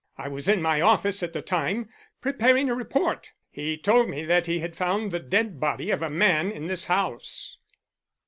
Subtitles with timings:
[0.17, 1.87] I was in my office at the time,
[2.21, 3.29] preparing a report.
[3.51, 6.85] He told me that he had found the dead body of a man in this
[6.85, 7.57] house."